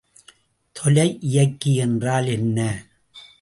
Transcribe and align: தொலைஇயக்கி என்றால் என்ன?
தொலைஇயக்கி 0.75 1.73
என்றால் 1.75 2.27
என்ன? 2.27 2.59